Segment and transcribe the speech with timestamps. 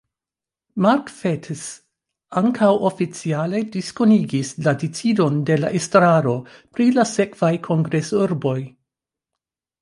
[0.83, 1.65] Mark Fettes
[2.41, 6.35] ankaŭ oficiale diskonigis la decidon de la estraro
[6.79, 8.59] pri la sekvaj kongresurboj.